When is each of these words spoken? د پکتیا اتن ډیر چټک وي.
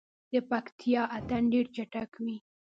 د 0.31 0.33
پکتیا 0.49 1.01
اتن 1.17 1.43
ډیر 1.53 1.65
چټک 1.75 2.11
وي. 2.23 2.37